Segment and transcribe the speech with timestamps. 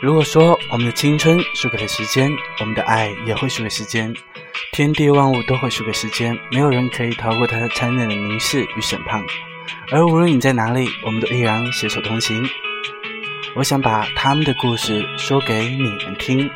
[0.00, 4.14] 如果说我们的青春输给了时间，我们的爱也会输给时间，
[4.72, 9.22] 天地万物都会输给时间，没有人可以逃过它残忍的凝视与审判。
[9.92, 12.48] 而无论你在哪里，我们都依然携手同行。
[13.54, 16.50] 我想把他们的故事说给你们听，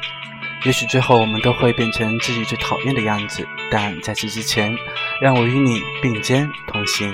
[0.65, 4.75] 也许最后我们都会变成自己最讨厌的样子，但在此之前，
[5.21, 7.13] 让我与你并肩同行。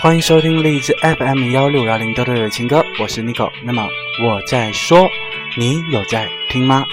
[0.00, 3.50] 欢迎收听荔枝 FM 幺六幺零豆豆的情歌，我是 Nico。
[3.64, 3.88] 那么
[4.22, 5.10] 我在说，
[5.56, 6.86] 你有在听吗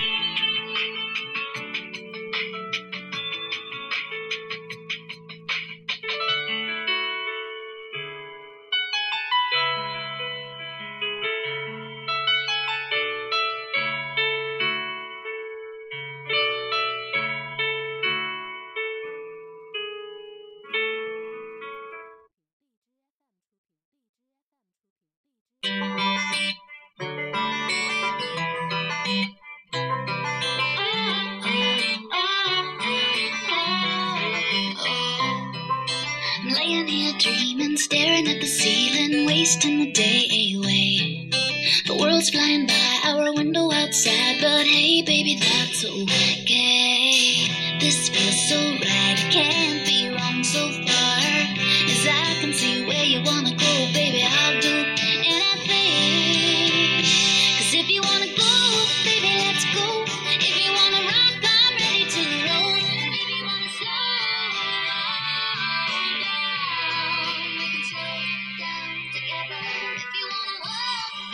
[37.77, 41.29] staring at the ceiling, wasting the day away.
[41.87, 47.47] The world's flying by our window outside, but hey, baby, that's okay.
[47.79, 49.74] This feels so right, can't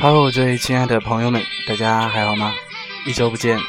[0.01, 2.55] Hello，最亲爱的朋友们，大家还好吗？
[3.05, 3.59] 一周不见，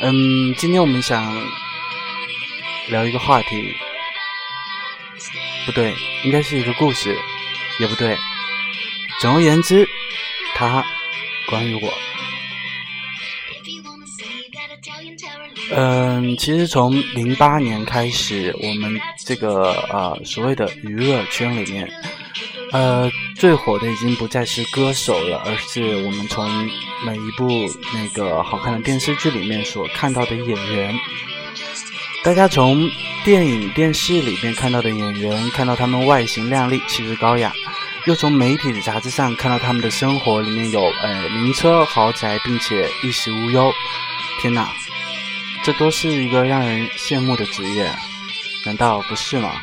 [0.00, 1.22] 嗯，今天我们想
[2.88, 3.74] 聊一个话题，
[5.66, 5.94] 不对，
[6.24, 7.14] 应该是一个故事，
[7.78, 8.16] 也不对。
[9.20, 9.86] 总而言之，
[10.54, 10.82] 它
[11.50, 11.92] 关于我。
[15.74, 21.86] 嗯，其实从零八年开始，我们这个呃所谓的娱乐圈里面，
[22.72, 26.50] 呃最火的已经不再是歌手了，而是我们从
[27.04, 27.48] 每一部
[27.92, 30.94] 那个好看的电视剧里面所看到的演员。
[32.24, 32.90] 大家从
[33.24, 37.52] 电影、电视里面看到的演员，看到他们外形靓丽、气质高雅，
[38.06, 43.70] 又从媒体的杂志上看到他们的生活里面有呃名车豪宅，并且衣食无忧。
[44.40, 44.72] 天哪，
[45.62, 47.92] 这都是一个让人羡慕的职业，
[48.64, 49.60] 难道不是吗？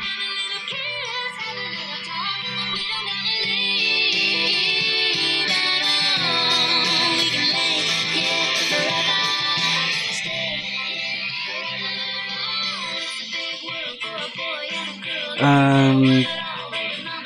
[15.46, 16.24] 嗯，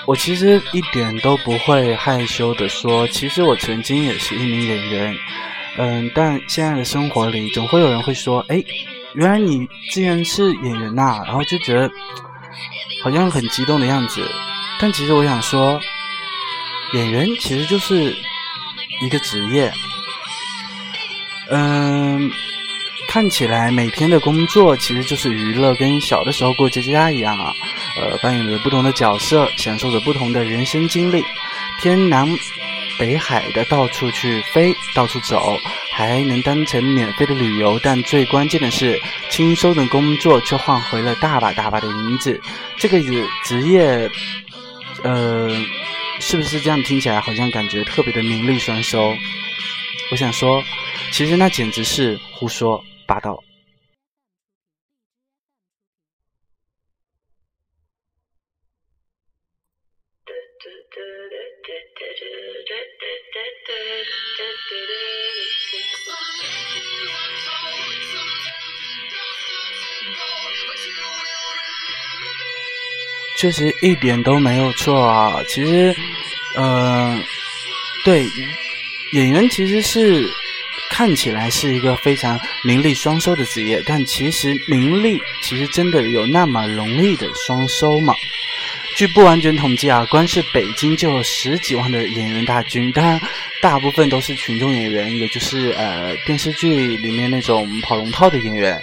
[0.05, 5.17] 我其实一点都不会害羞的说，其实我曾经也是一名演员。
[5.77, 8.61] 嗯，但现在的生活里，总会有人会说：“哎，
[9.15, 11.89] 原来你竟然是演员呐！”然后就觉得
[13.05, 14.21] 好像很激动的样子。
[14.81, 15.81] 但其实我想说，
[16.95, 18.13] 演员其实就是
[19.01, 19.73] 一个职业。
[21.51, 22.29] 嗯，
[23.09, 27.55] 看起来每天的工作其实就是娱乐，跟小的时候过家家一样啊。
[28.01, 31.25] 呃，扮演着不同的角色，享受着不同的人生经历，
[31.81, 32.29] 天南。
[32.99, 35.57] 北海的到处去飞，到处走，
[35.93, 37.79] 还能当成免费的旅游。
[37.81, 39.01] 但最关键的是，
[39.31, 42.41] 轻松的工作却换回了大把大把的银子。
[42.77, 42.99] 这个
[43.45, 44.11] 职业，
[45.05, 45.49] 呃，
[46.19, 49.15] 是不是这样听起来好像感觉特别的名利双收？
[50.11, 50.61] 我想说，
[51.13, 53.41] 其实那简直是胡说八道。
[73.39, 75.41] 确实一点都没有错啊！
[75.49, 75.95] 其实，
[76.57, 77.23] 嗯，
[78.05, 78.27] 对，
[79.13, 80.29] 演员其实是
[80.91, 88.13] 看起来是一个非常名利双收的职业，但其实名利其实真的有那么容易的双收吗？
[88.97, 93.21] 据不完全统计啊，光是北京就有十几万的演员大军，当然
[93.63, 98.77] 大部分都是群众演员，也就是呃电视剧里面那种跑龙套的演员，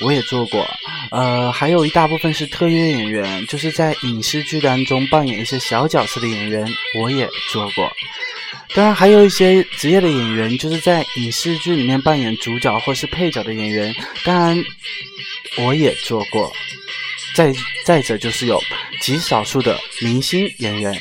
[0.00, 0.66] 我也做过。
[1.10, 6.66] 呃，还有一大部分是特约演员，就是在影视剧当中扮演一些小角色的演员，
[7.00, 7.90] 我也做过。
[8.74, 14.62] 当然，还有一些职业的演员，就是在影视剧里面扮演主角或是配角的演员，当然
[15.56, 16.52] 我也做过。
[17.34, 17.52] 再
[17.84, 18.60] 再者，就是有
[19.00, 20.92] 极少数的明星演员，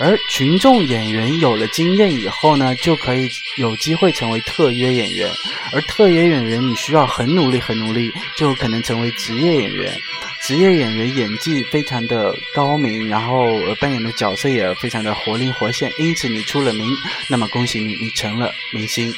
[0.00, 5.28] 而群众演员有了经验以后呢，就可以有机会成为特约演员。
[5.72, 10.00] 而特约演员，你需要很努力、很努力，就可能成为职业演员。
[10.42, 13.44] 职业演员演技非常的高明，然后
[13.80, 16.88] 扮演的角色也非常的活灵活现，因此你出了名，
[17.26, 19.12] 那么恭喜你，你成了明星。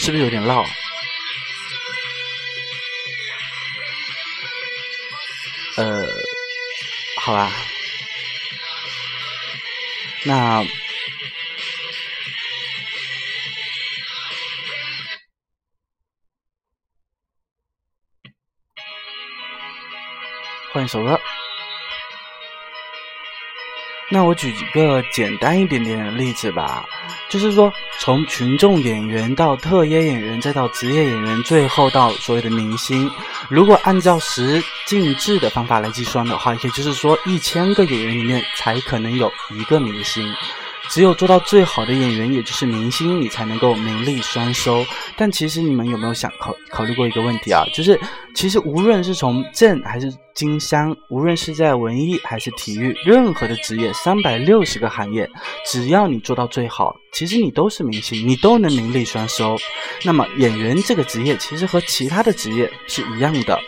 [0.00, 0.66] 是不是有点绕？
[5.76, 6.02] 呃，
[7.18, 7.52] 好吧，
[10.26, 10.64] 那
[20.72, 21.20] 换一首歌。
[24.08, 26.86] 那我举几个简单一点点的例子吧，
[27.28, 33.10] 就是说，从群众演员到特约演员，再到职业演员，最后到所谓的明星。
[33.48, 40.32] 如果按照十进制的方法来计算的话，也就是说，一千个演员里面才可能有一个明星。
[40.88, 44.86] 只有做到最好的演员，也就是明星，你才能够名利双收。
[45.16, 47.64] 但其实你们有没有想考考虑过一个问题啊？
[47.74, 48.00] 就是
[48.36, 55.26] 其实无论是从政还是经商，无论是在文艺还是体育，任何的职业，三百六十个行业，
[55.64, 59.56] 只要你做到最好，其实你都是明星，你都能名利双收。
[60.04, 63.58] 那么演员这个职业，其实和其他的职业是一样的，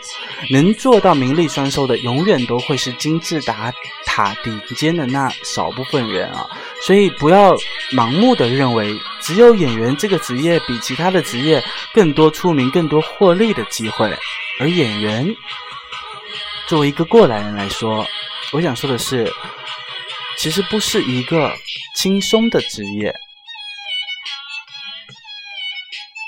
[0.51, 3.73] 能做到名利双收的，永远都会是金字塔
[4.05, 6.47] 塔顶尖的那少部分人啊。
[6.83, 7.57] 所以不要
[7.91, 8.95] 盲目的认为，
[9.29, 14.11] 只有演员这个职业比其他的职业更多出名、更多获利的机会，
[14.59, 15.23] 而演员。
[16.67, 18.03] 作为一个过来人来说，
[18.51, 19.31] 我想说的是，
[20.35, 21.53] 其实不是一个
[21.95, 23.13] 轻松的职业。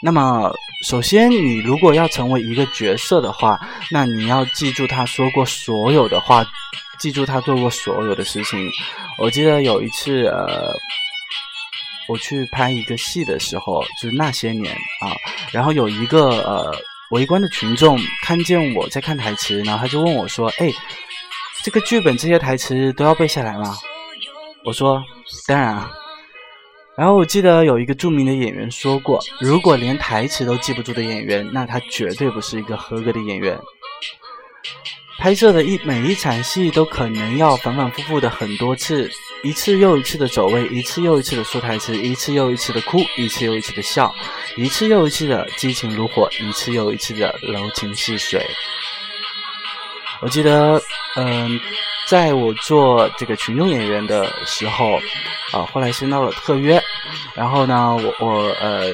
[0.04, 0.54] 那么，
[0.86, 3.60] 首先，你如果要成为一个角色的话，
[3.90, 6.46] 那你要记住他说过所有的话，
[7.00, 8.70] 记住他做过所有的事情。
[9.18, 10.72] 我记得有一次，呃，
[12.12, 15.16] 我去拍一个戏的时候，就是那些年啊，
[15.52, 16.76] 然后有一个呃。
[17.12, 20.72] 围观的群众看见我在看台词，然后他就问我说：“哎，
[21.62, 23.76] 这个剧本这些台词都要背下来吗？”
[24.64, 25.04] 我说
[25.46, 25.92] ：“当然啊。”
[26.96, 33.60] 然后我记得有一个著名的演员说过：“如果连台词都记不住的演员，那他绝对不是一个合格的演员。”
[35.20, 39.12] 拍摄的一每一场戏都可能要反反复复的很多次，
[39.44, 44.14] 一次又一次的走位，一次又一次的说台词，一次又一次的哭，一次又一次的笑，
[44.56, 48.46] 一次又一次的激情如火，一次又一次的柔情似水。
[50.22, 50.82] 我记得，
[51.16, 51.60] 嗯，
[52.08, 54.96] 在我做这个群众演员的时候，
[55.52, 56.82] 啊，后来升到了特约，
[57.34, 58.94] 然后呢，我我呃。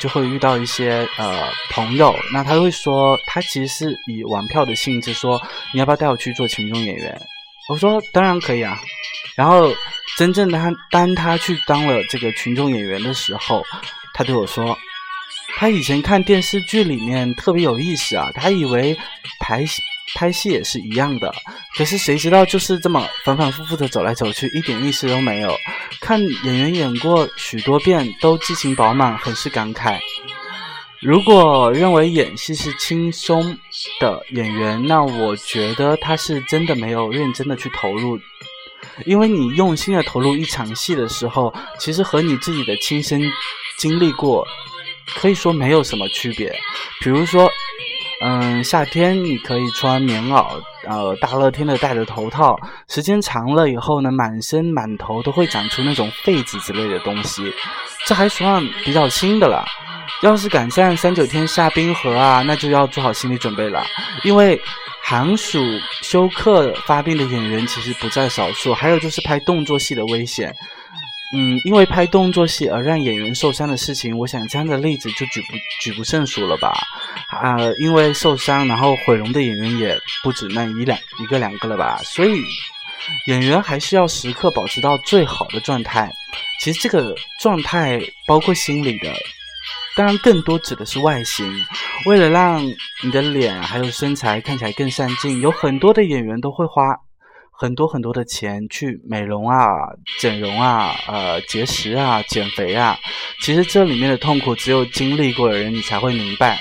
[0.00, 5.40] 就会遇到一些呃朋友，那他会说，他其实是以玩票的性质说，
[5.72, 7.16] 你要不要带我去做群众演员？
[7.68, 8.80] 我说当然可以啊。
[9.36, 9.74] 然后
[10.16, 13.64] 真正他当他去当了这个群众演员的时候，
[14.12, 14.78] 他对我说，
[15.56, 18.96] 他以前看电视剧里面特别有意思啊，他以为
[19.40, 19.82] 拍戏。
[20.16, 21.34] 拍戏也是一样的，
[21.76, 25.58] 可是谁知道就是这么反反复复的走来走去，一点意思都没有。
[25.98, 29.98] 看演员演过许多遍，都激情饱满，很是感慨。
[31.00, 33.58] 如果认为演戏是轻松
[34.00, 38.18] 的演员，那我觉得他是真的没有认真的去投入，
[39.04, 43.22] 因为你用心的投入一场戏的时候，其实和你自己的亲身
[43.78, 44.46] 经历过，
[45.16, 46.54] 可以说没有什么区别。
[47.00, 47.50] 比如说。
[48.20, 50.46] 嗯，夏天你可以穿棉袄，
[50.84, 57.52] 呃，大热天的戴着头套，时间长了以后呢，满身满头都会长出那种痱子之类的东西，
[58.06, 59.66] 这还算比较轻的了。
[60.22, 63.84] 要是赶上三九天下冰河啊，那就要做好心理准备了，
[64.22, 64.60] 因为
[65.02, 65.58] 寒暑
[66.02, 70.54] 休克发病的演员其实不在少数，还有就是拍动作戏的危险。
[71.36, 76.72] 嗯，因为拍动作戏而让演员受伤的事情，我想这样的例子就举不举不胜数了吧？
[77.28, 82.00] 啊，因为受伤然后毁容的演员也不止那一两一个两个了吧？
[82.04, 82.40] 所以
[83.26, 86.08] 演员还是要时刻保持到最好的状态。
[86.60, 89.12] 其实这个状态包括心理的，
[89.96, 91.64] 当然更多指的是外形。
[92.06, 92.64] 为了让
[93.02, 96.82] 你的脸还有身材看起来更上镜，有很多的演员都会花。
[97.56, 99.56] 很多很多的钱去美容啊、
[100.18, 102.98] 整容啊、呃节食啊、减肥啊，
[103.40, 106.58] 其实这里面的痛苦只有经历过的人你才会明白，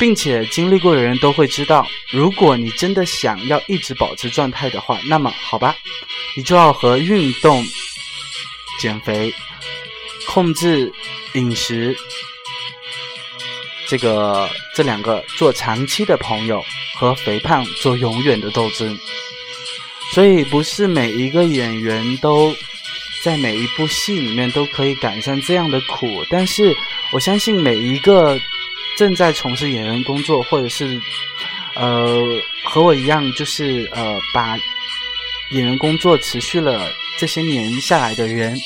[0.00, 5.76] 并且经历过的人都会知道，如果你真的想要一直保持状态的话，那么好吧，
[6.34, 7.62] 你就要和运动、
[8.80, 9.34] 减肥、
[10.26, 10.90] 控制
[11.34, 11.94] 饮食
[13.92, 18.98] 这个这两个做长期的朋友，和肥胖做永远的斗争。
[20.14, 22.56] 所以不是每一个演员都
[23.22, 26.74] 在每一部戏里面都可以赶上这样的苦，但是
[27.12, 28.40] 我相信每一个
[28.96, 30.98] 正在从事演员工作，或者是
[31.74, 32.18] 呃
[32.64, 34.56] 和我一样，就是呃把
[35.50, 38.58] 演员工作持续了这些年下来的人，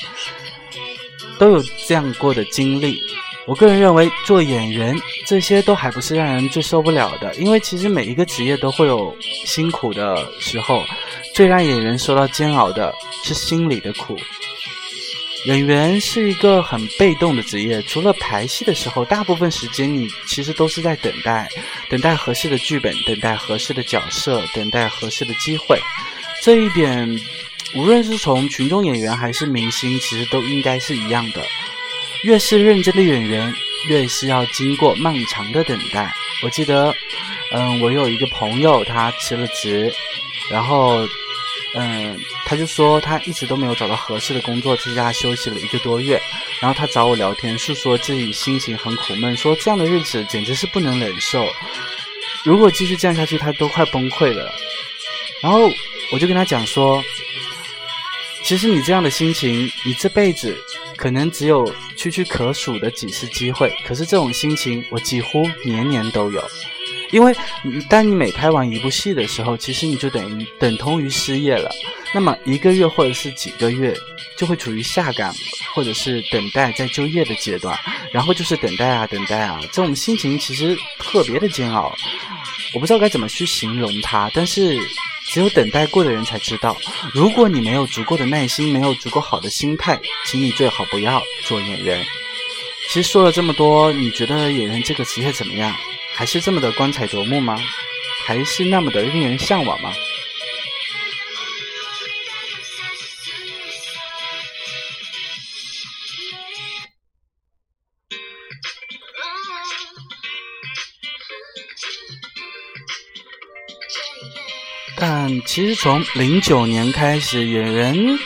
[1.37, 3.02] 都有这样过的经历。
[3.46, 10.82] 我个人认为，做演员这些都还不是让人最受不了的，因为其实每一个职业都会有辛苦的时候。
[11.32, 14.16] 最让演员受到煎熬的是心里的苦。
[15.44, 21.46] 演员是一个很被动的职业，除了排戏的时候，大部分时间你其实都是在等待，
[21.90, 25.78] 等待合适的剧本，等待合适的角色，等待合适的机会。
[26.42, 27.20] 这一点，
[27.74, 31.42] 无论是从群众演员还是明星，其实都应该是一样的。
[32.26, 33.54] 越是认真的演员，
[33.88, 36.12] 越是要经过漫长的等待。
[36.42, 36.92] 我记得，
[37.52, 39.92] 嗯，我有一个朋友，他辞了职，
[40.50, 41.06] 然后。
[41.78, 46.18] 嗯，他就说他一直都没有找到合适的工作，在家休息了一个多月。
[46.59, 51.47] 然后他找我聊天，诉说自己心情很苦闷，说这样的日子简直是不能忍受。
[52.45, 54.50] 如果继续这样下去，他都快崩溃了。
[55.42, 55.71] 然后
[56.12, 57.04] 我就跟他讲说，
[58.42, 60.56] 其实你这样的心情，你这辈子
[60.96, 63.72] 可能只有区区可数的几次机会。
[63.86, 66.42] 可是这种心情，我几乎年年都有。
[67.12, 67.34] 因为，
[67.88, 71.70] 当你每拍完一部戏的时候，其实你就等于等同于失业了。
[72.12, 73.94] 那么一个月或者是几个月，
[74.36, 75.32] 就会处于下岗
[75.72, 77.78] 或者是等待再就业的阶段，
[78.10, 81.94] 然后就是等待啊等待啊，这种心情其实特别的煎熬。
[82.74, 84.76] 我不知道该怎么去形容它，但是
[85.28, 86.76] 只有等待过的人才知道。
[87.12, 92.04] 如果你没有足够的耐心，没有足够好的心态，请你最好不要做演员。
[92.88, 95.75] 其实说了这么多，你觉得演员这个职业怎么样？
[96.14, 97.59] 还是这么的光彩夺目吗？
[98.25, 99.92] 还是那么的令人向往吗？
[114.98, 118.18] 但其实从零九年开始，演员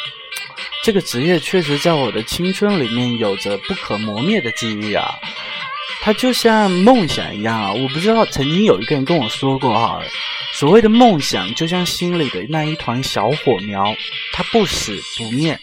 [0.84, 5.06] 这个职业确实在我的青春里面有着不可磨灭的记忆啊。
[6.00, 7.72] 它就像梦想一样啊！
[7.72, 10.00] 我不知道曾经有一个人跟我说过哈，
[10.54, 13.94] 所谓的梦想就像心里的那一团小火苗，
[14.32, 15.58] 它不死不灭，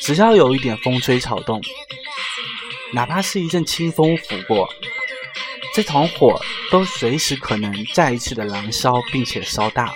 [0.00, 1.60] 只要有一点风吹草动，
[2.92, 4.68] 哪怕是一阵清风拂过，
[5.74, 9.92] 这团火都随时可能再一次的燃烧，并且烧大。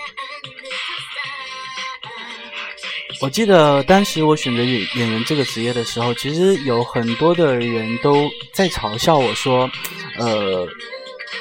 [3.23, 9.71] 我记得当时我选择演演员这个职业的时候，其实有很多的人都在嘲笑我说，
[10.19, 10.69] 呃，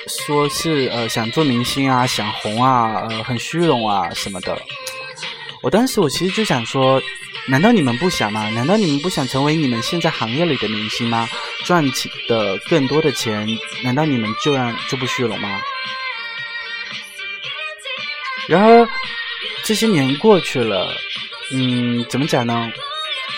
[0.08, 4.58] 说是呃想做明星啊，想红啊，呃很虚荣啊什么的。
[5.62, 7.02] 我当时我其实就想说，
[7.48, 8.50] 难道你们不想吗？
[8.50, 11.30] 难道你们不想成为你们现在行业里的明星吗？
[11.64, 13.48] 赚起的更多的钱，
[13.84, 15.62] 难道你们就让就不虚荣吗？
[18.48, 18.88] 然而
[19.64, 20.96] 这些年过去了。
[21.52, 22.72] 嗯，怎么讲呢？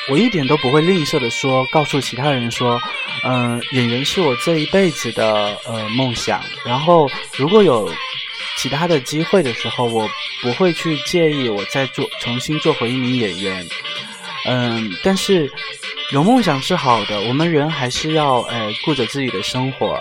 [0.10, 2.82] 我一点都不会吝啬的说，告诉其他人说，
[3.24, 6.42] 嗯，演员是我这一辈子的呃梦想。
[6.66, 7.92] 然后，如果有
[8.58, 10.10] 其他的机会的时候，我
[10.42, 13.66] 不会去介意我再做重新做回一名演员。
[14.46, 15.52] 嗯，但是
[16.12, 20.00] 有梦想是好的，我们人还是要呃顾着自己的生活。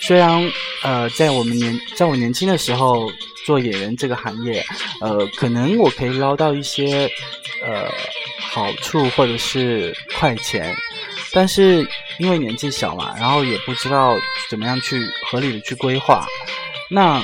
[0.00, 0.50] 虽然
[0.82, 3.10] 呃，在我们年在我年轻的时候。
[3.46, 4.62] 做演员这个行业，
[5.00, 7.10] 呃，可能我可以捞到一些
[7.64, 7.90] 呃
[8.38, 10.70] 好处或者是快钱，
[11.32, 11.88] 但是
[12.18, 14.14] 因为年纪小嘛，然后也不知道
[14.50, 16.26] 怎么样去合理的去规划。
[16.90, 17.22] 那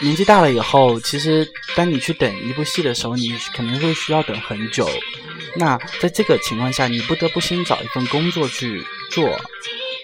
[0.00, 4.88] 年纪大了以后，其实当你去等一部戏的时候，你可能会需要等很久。
[5.56, 9.38] 那在这个情况下，你不得不先找一份工作去做。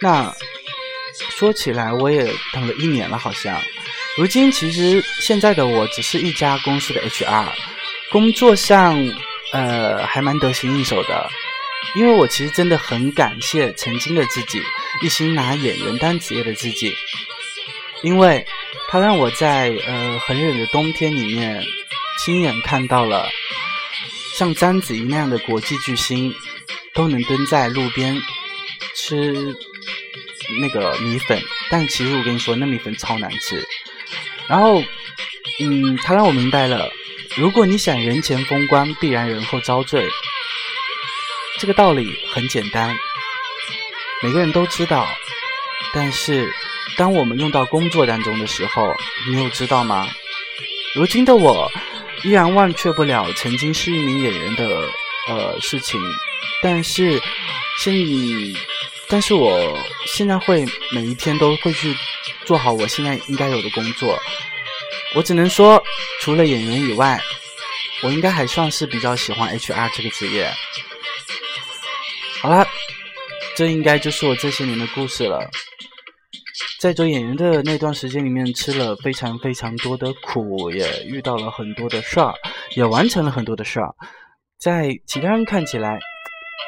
[0.01, 0.35] 那
[1.31, 3.59] 说起来，我也等了一年了，好像。
[4.19, 7.49] 如今其实现在的我只是一家公司的 HR，
[8.11, 8.97] 工作上
[9.53, 11.31] 呃还蛮得心应手的。
[11.95, 14.61] 因为我其实真的很感谢曾经的自己，
[15.03, 16.93] 一心拿演员当职业的自己，
[18.03, 18.45] 因为
[18.97, 21.63] 他让我在呃很冷的冬天里面，
[22.19, 23.29] 亲眼看到了
[24.39, 26.35] 像章子怡那样的国际巨星，
[26.95, 28.19] 都能蹲在路边
[28.95, 29.55] 吃
[30.59, 31.39] 那个米粉，
[31.69, 33.63] 但其实我跟你说，那米粉超难吃。
[34.49, 34.83] 然后，
[35.61, 36.91] 嗯，他让我明白了，
[37.35, 40.09] 如果你想人前风光，必然人后遭罪。
[41.59, 42.97] 这个道理很简单，
[44.23, 45.07] 每个人都知道。
[45.93, 46.51] 但是，
[46.97, 48.95] 当我们用到工作当中的时候，
[49.29, 50.09] 你有知道吗？
[50.95, 51.71] 如今的我
[52.23, 54.89] 依然忘却不了曾经是一名演员的
[55.29, 56.01] 呃事情，
[56.63, 57.21] 但是
[57.79, 57.95] 现，
[59.09, 61.95] 但是我现在会每一天都会去
[62.47, 64.19] 做好我现在应该有的工作。
[65.15, 65.83] 我只能说，
[66.21, 67.21] 除了演员以外，
[68.03, 70.51] 我应该还算是比较喜欢 HR 这个职业。
[72.41, 72.67] 好了，
[73.55, 75.51] 这应该就是我这些年的故事了。
[76.81, 82.35] 在做演员的那段时间里面，吃了非常非常多的苦，也遇到了很多的事儿，
[82.75, 83.95] 也完成了很多的事儿。
[84.59, 85.99] 在其他人看起来，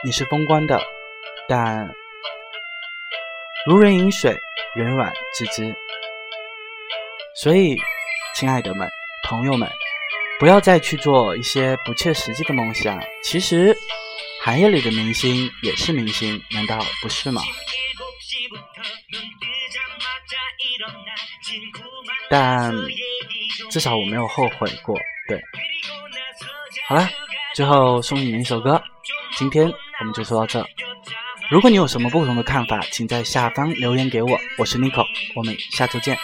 [0.05, 0.81] 你是风光的，
[1.49, 1.89] 但
[3.67, 4.37] 如人饮水，
[4.77, 5.75] 冷暖自知。
[7.37, 7.77] 所以，
[8.35, 8.89] 亲爱的们、
[9.29, 9.69] 朋友们，
[10.41, 12.99] 不要再去做一些不切实际的梦想。
[13.23, 13.77] 其实。
[14.41, 17.43] 行业里的明星也是明星，难道不是吗？
[22.31, 22.75] 但
[23.71, 24.95] 至少我没有后悔过。
[25.29, 25.41] 对，
[26.87, 27.09] 好了，
[27.55, 28.83] 最后送你们一首歌。
[29.37, 29.67] 今天
[30.01, 30.65] 我们就说到这。
[31.51, 34.39] 如果你有什么不同的看法，请在下方留言给我。
[34.59, 36.19] 我是 Nico，我们下周见。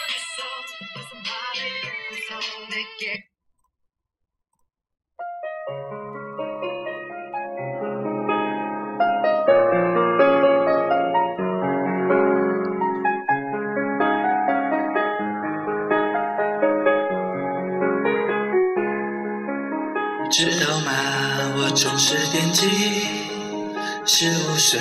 [22.57, 24.79] 十五岁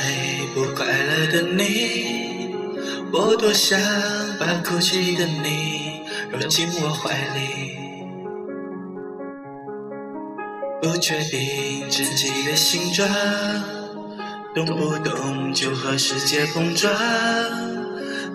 [0.55, 2.55] 不快乐的你，
[3.13, 3.81] 我多想
[4.39, 7.77] 把哭泣的你揉进我怀里。
[10.81, 13.09] 不确定自己的形状，
[14.55, 16.95] 动不动就和世界碰撞。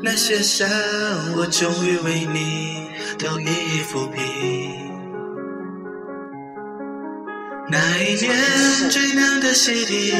[0.04, 0.68] 那些伤，
[1.38, 4.89] 我终于为你都一一抚平。
[7.72, 8.34] 那一年
[8.90, 10.12] 最难的习题，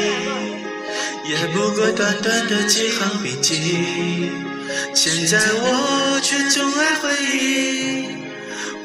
[1.28, 4.30] 也不过短短的几行笔记。
[4.94, 8.06] 现在我却总爱回忆，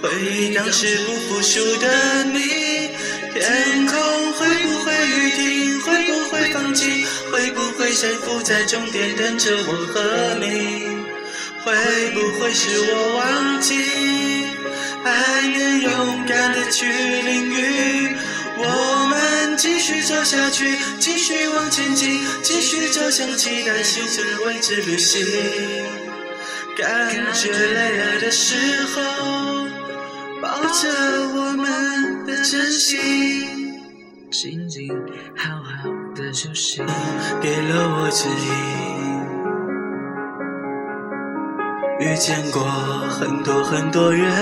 [0.01, 2.41] 回忆当时不服输的你。
[3.35, 5.81] 天空会不会雨停？
[5.83, 7.05] 会不会放晴？
[7.31, 10.87] 会不会谁伏在终点等着我和你？
[11.63, 11.75] 会
[12.13, 13.75] 不会是我忘记，
[15.03, 17.84] 还能勇敢的去淋雨？
[19.87, 25.23] 继续走下去，继续往前进，继续走向期待新生未知旅行。
[26.75, 29.03] 感觉累了的时候，
[30.41, 30.89] 抱着
[31.35, 33.79] 我们的真心，
[34.31, 34.89] 静静
[35.37, 36.81] 好好的休息，
[37.43, 38.35] 给了我指引。
[42.01, 42.63] 遇见过
[43.11, 44.33] 很多很多人。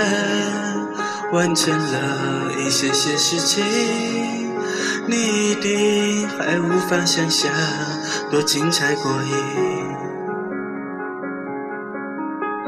[1.33, 3.65] 完成了一些些事情，
[5.07, 7.51] 你一定还无法想象
[8.31, 9.33] 多精彩过瘾。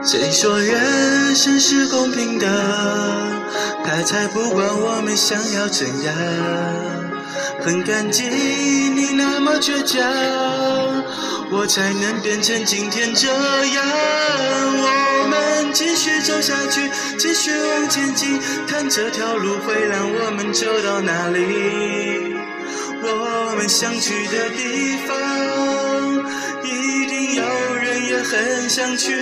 [0.04, 2.46] 谁说人生是公平的？
[3.84, 6.14] 他才不管我们想要怎样。
[7.62, 10.04] 很感激你那么倔强，
[11.52, 13.84] 我才能变成今天这样。
[14.78, 22.15] 我们继续走下去，继续往前进，看这条路会让我们走到哪里。
[23.08, 25.16] 我们想去的地方
[26.64, 29.14] 一定有人也很想去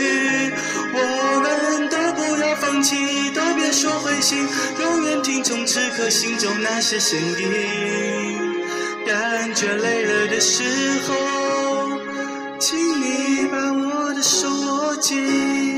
[0.93, 2.95] 我们都不要放弃
[3.31, 4.47] 都别说灰心
[4.79, 8.39] 永远听从此刻心中那些声音
[9.05, 10.63] 感觉累了的时
[11.01, 11.99] 候
[12.59, 15.72] 请你把我的手握紧。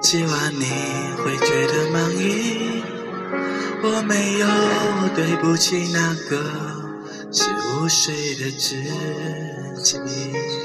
[0.00, 0.66] 希望你
[1.18, 2.82] 会觉得满意。
[3.82, 4.46] 我没有
[5.14, 6.36] 对不起那个
[7.32, 7.44] 十
[7.80, 8.76] 五岁的自
[9.82, 10.61] 己。